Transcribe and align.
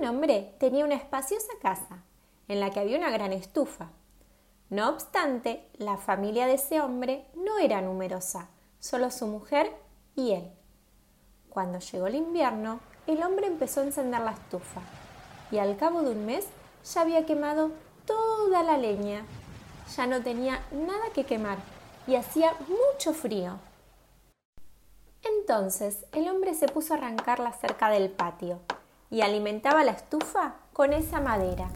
Un 0.00 0.06
hombre 0.06 0.54
tenía 0.58 0.86
una 0.86 0.94
espaciosa 0.94 1.52
casa 1.60 2.02
en 2.48 2.58
la 2.58 2.70
que 2.70 2.80
había 2.80 2.96
una 2.96 3.10
gran 3.10 3.34
estufa. 3.34 3.90
No 4.70 4.88
obstante, 4.88 5.68
la 5.76 5.98
familia 5.98 6.46
de 6.46 6.54
ese 6.54 6.80
hombre 6.80 7.26
no 7.34 7.58
era 7.58 7.82
numerosa, 7.82 8.48
solo 8.78 9.10
su 9.10 9.26
mujer 9.26 9.70
y 10.16 10.32
él. 10.32 10.50
Cuando 11.50 11.80
llegó 11.80 12.06
el 12.06 12.14
invierno, 12.14 12.80
el 13.06 13.22
hombre 13.22 13.46
empezó 13.46 13.80
a 13.80 13.84
encender 13.84 14.22
la 14.22 14.30
estufa 14.30 14.80
y 15.50 15.58
al 15.58 15.76
cabo 15.76 16.00
de 16.00 16.12
un 16.12 16.24
mes 16.24 16.46
ya 16.90 17.02
había 17.02 17.26
quemado 17.26 17.70
toda 18.06 18.62
la 18.62 18.78
leña. 18.78 19.26
Ya 19.94 20.06
no 20.06 20.22
tenía 20.22 20.62
nada 20.72 21.12
que 21.14 21.26
quemar 21.26 21.58
y 22.06 22.14
hacía 22.14 22.54
mucho 22.68 23.12
frío. 23.12 23.58
Entonces 25.22 26.06
el 26.12 26.26
hombre 26.30 26.54
se 26.54 26.68
puso 26.68 26.94
a 26.94 26.96
arrancar 26.96 27.38
la 27.38 27.52
cerca 27.52 27.90
del 27.90 28.08
patio 28.08 28.60
y 29.10 29.22
alimentaba 29.22 29.84
la 29.84 29.92
estufa 29.92 30.54
con 30.72 30.92
esa 30.92 31.20
madera. 31.20 31.68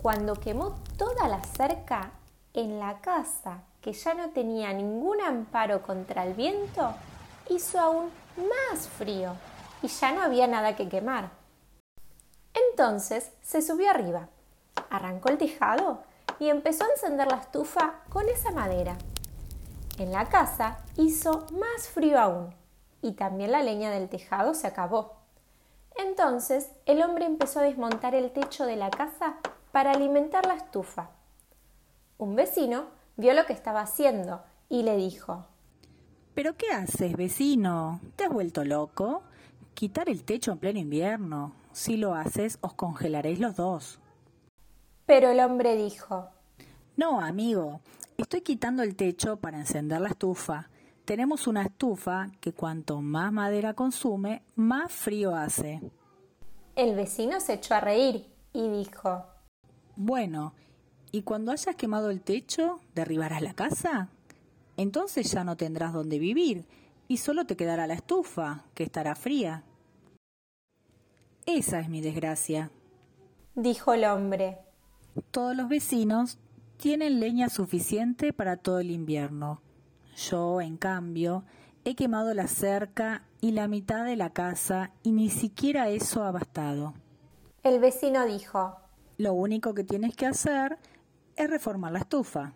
Cuando 0.00 0.34
quemó 0.34 0.78
toda 0.96 1.28
la 1.28 1.42
cerca, 1.44 2.12
en 2.54 2.78
la 2.78 3.00
casa, 3.00 3.62
que 3.80 3.92
ya 3.92 4.14
no 4.14 4.30
tenía 4.30 4.72
ningún 4.72 5.20
amparo 5.20 5.82
contra 5.82 6.24
el 6.24 6.34
viento, 6.34 6.94
hizo 7.48 7.80
aún 7.80 8.10
más 8.36 8.88
frío 8.88 9.34
y 9.82 9.88
ya 9.88 10.12
no 10.12 10.22
había 10.22 10.46
nada 10.46 10.76
que 10.76 10.88
quemar. 10.88 11.30
Entonces 12.70 13.32
se 13.42 13.62
subió 13.62 13.90
arriba, 13.90 14.28
arrancó 14.90 15.30
el 15.30 15.38
tejado 15.38 16.02
y 16.38 16.48
empezó 16.48 16.84
a 16.84 16.90
encender 16.90 17.28
la 17.28 17.38
estufa 17.38 18.00
con 18.10 18.28
esa 18.28 18.50
madera. 18.50 18.96
En 19.98 20.12
la 20.12 20.28
casa 20.28 20.78
hizo 20.96 21.46
más 21.52 21.88
frío 21.88 22.20
aún 22.20 22.54
y 23.00 23.12
también 23.12 23.52
la 23.52 23.62
leña 23.62 23.90
del 23.90 24.08
tejado 24.08 24.54
se 24.54 24.66
acabó. 24.66 25.21
Entonces 25.96 26.70
el 26.86 27.02
hombre 27.02 27.24
empezó 27.24 27.60
a 27.60 27.64
desmontar 27.64 28.14
el 28.14 28.32
techo 28.32 28.64
de 28.64 28.76
la 28.76 28.90
casa 28.90 29.36
para 29.72 29.92
alimentar 29.92 30.46
la 30.46 30.54
estufa. 30.54 31.10
Un 32.18 32.36
vecino 32.36 32.86
vio 33.16 33.34
lo 33.34 33.46
que 33.46 33.52
estaba 33.52 33.80
haciendo 33.80 34.42
y 34.68 34.82
le 34.82 34.96
dijo 34.96 35.46
¿Pero 36.34 36.56
qué 36.56 36.68
haces, 36.70 37.16
vecino? 37.16 38.00
¿Te 38.16 38.24
has 38.24 38.30
vuelto 38.30 38.64
loco? 38.64 39.22
Quitar 39.74 40.08
el 40.08 40.24
techo 40.24 40.52
en 40.52 40.58
pleno 40.58 40.78
invierno. 40.78 41.52
Si 41.72 41.96
lo 41.96 42.14
haces, 42.14 42.58
os 42.62 42.74
congelaréis 42.74 43.38
los 43.38 43.56
dos. 43.56 43.98
Pero 45.04 45.30
el 45.30 45.40
hombre 45.40 45.76
dijo 45.76 46.28
No, 46.96 47.20
amigo, 47.20 47.80
estoy 48.16 48.40
quitando 48.40 48.82
el 48.82 48.96
techo 48.96 49.36
para 49.36 49.58
encender 49.58 50.00
la 50.00 50.08
estufa. 50.08 50.70
Tenemos 51.04 51.48
una 51.48 51.62
estufa 51.62 52.30
que 52.40 52.52
cuanto 52.52 53.00
más 53.00 53.32
madera 53.32 53.74
consume, 53.74 54.44
más 54.54 54.92
frío 54.92 55.34
hace. 55.34 55.80
El 56.76 56.94
vecino 56.94 57.40
se 57.40 57.54
echó 57.54 57.74
a 57.74 57.80
reír 57.80 58.32
y 58.52 58.68
dijo 58.68 59.26
Bueno, 59.96 60.54
¿y 61.10 61.22
cuando 61.22 61.50
hayas 61.50 61.74
quemado 61.74 62.10
el 62.10 62.22
techo, 62.22 62.78
derribarás 62.94 63.42
la 63.42 63.52
casa? 63.52 64.10
Entonces 64.76 65.30
ya 65.32 65.42
no 65.42 65.56
tendrás 65.56 65.92
dónde 65.92 66.20
vivir 66.20 66.66
y 67.08 67.16
solo 67.16 67.46
te 67.46 67.56
quedará 67.56 67.88
la 67.88 67.94
estufa, 67.94 68.64
que 68.74 68.84
estará 68.84 69.16
fría. 69.16 69.64
Esa 71.46 71.80
es 71.80 71.88
mi 71.88 72.00
desgracia, 72.00 72.70
dijo 73.56 73.92
el 73.92 74.04
hombre. 74.04 74.58
Todos 75.32 75.56
los 75.56 75.68
vecinos 75.68 76.38
tienen 76.76 77.18
leña 77.18 77.48
suficiente 77.48 78.32
para 78.32 78.56
todo 78.56 78.78
el 78.78 78.92
invierno 78.92 79.60
yo, 80.30 80.60
en 80.60 80.76
cambio, 80.76 81.44
he 81.84 81.94
quemado 81.94 82.34
la 82.34 82.46
cerca 82.46 83.22
y 83.40 83.52
la 83.52 83.68
mitad 83.68 84.04
de 84.04 84.16
la 84.16 84.30
casa 84.30 84.92
y 85.02 85.12
ni 85.12 85.28
siquiera 85.30 85.88
eso 85.88 86.22
ha 86.24 86.30
bastado. 86.30 86.94
El 87.62 87.80
vecino 87.80 88.24
dijo 88.26 88.76
Lo 89.18 89.34
único 89.34 89.74
que 89.74 89.84
tienes 89.84 90.16
que 90.16 90.26
hacer 90.26 90.78
es 91.36 91.50
reformar 91.50 91.92
la 91.92 92.00
estufa. 92.00 92.52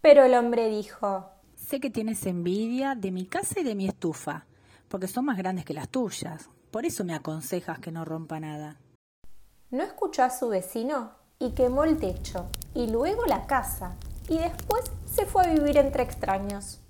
Pero 0.00 0.24
el 0.24 0.34
hombre 0.34 0.68
dijo 0.68 1.30
Sé 1.54 1.80
que 1.80 1.90
tienes 1.90 2.26
envidia 2.26 2.94
de 2.94 3.10
mi 3.10 3.26
casa 3.26 3.60
y 3.60 3.64
de 3.64 3.74
mi 3.74 3.88
estufa, 3.88 4.46
porque 4.88 5.08
son 5.08 5.24
más 5.24 5.38
grandes 5.38 5.64
que 5.64 5.74
las 5.74 5.88
tuyas. 5.88 6.50
Por 6.70 6.84
eso 6.84 7.04
me 7.04 7.14
aconsejas 7.14 7.78
que 7.78 7.90
no 7.90 8.04
rompa 8.04 8.38
nada. 8.38 8.76
No 9.70 9.82
escuchó 9.82 10.22
a 10.22 10.30
su 10.30 10.48
vecino 10.48 11.12
y 11.38 11.52
quemó 11.52 11.84
el 11.84 11.98
techo, 11.98 12.46
y 12.74 12.88
luego 12.88 13.24
la 13.26 13.46
casa, 13.46 13.96
y 14.28 14.38
después 14.38 14.84
se 15.06 15.26
fue 15.26 15.44
a 15.44 15.52
vivir 15.52 15.76
entre 15.76 16.02
extraños. 16.02 16.80